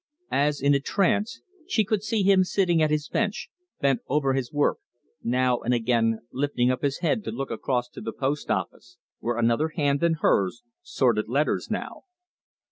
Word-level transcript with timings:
As 0.33 0.61
in 0.61 0.73
a 0.73 0.79
trance, 0.79 1.43
she 1.67 1.85
could 1.85 2.01
see 2.01 2.23
him 2.23 2.43
sitting 2.43 2.81
at 2.81 2.89
his 2.89 3.07
bench, 3.07 3.51
bent 3.81 3.99
over 4.07 4.33
his 4.33 4.51
work, 4.51 4.79
now 5.21 5.59
and 5.59 5.75
again 5.75 6.21
lifting 6.33 6.71
up 6.71 6.81
his 6.81 7.01
head 7.01 7.23
to 7.25 7.31
look 7.31 7.51
across 7.51 7.87
to 7.89 8.01
the 8.01 8.11
post 8.11 8.49
office, 8.49 8.97
where 9.19 9.37
another 9.37 9.67
hand 9.75 9.99
than 9.99 10.13
hers 10.21 10.63
sorted 10.81 11.29
letters 11.29 11.69
now. 11.69 12.05